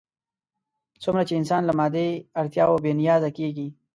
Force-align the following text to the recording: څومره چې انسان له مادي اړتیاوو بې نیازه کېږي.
څومره 1.01 1.23
چې 1.27 1.33
انسان 1.39 1.61
له 1.65 1.73
مادي 1.79 2.09
اړتیاوو 2.41 2.81
بې 2.83 2.91
نیازه 2.99 3.29
کېږي. 3.37 3.67